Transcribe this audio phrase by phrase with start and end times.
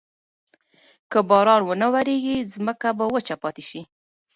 [1.11, 3.81] که باران ونه وریږي، ځمکه به وچه پاتې شي.